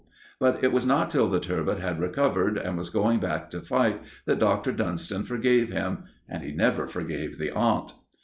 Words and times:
But 0.39 0.63
it 0.63 0.71
was 0.73 0.83
not 0.83 1.11
till 1.11 1.29
the 1.29 1.39
"Turbot" 1.39 1.77
had 1.77 1.99
recovered, 1.99 2.57
and 2.57 2.75
was 2.75 2.89
going 2.89 3.19
back 3.19 3.51
to 3.51 3.61
fight, 3.61 4.01
that 4.25 4.39
Dr. 4.39 4.71
Dunston 4.71 5.21
forgave 5.21 5.71
him; 5.71 6.05
and 6.27 6.41
he 6.41 6.51
never 6.51 6.87
forgave 6.87 7.37
the 7.37 7.51
aunt. 7.53 7.93